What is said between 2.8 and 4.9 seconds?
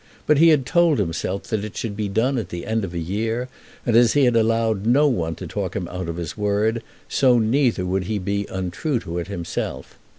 of a year, and as he had allowed